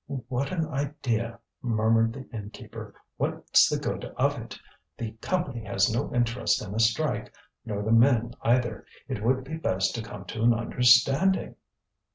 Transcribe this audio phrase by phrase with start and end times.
[0.29, 4.57] "What an idea!" murmured the innkeeper; "what's the good of it?
[4.97, 7.31] The Company has no interest in a strike,
[7.67, 8.87] nor the men either.
[9.07, 11.53] It would be best to come to an understanding."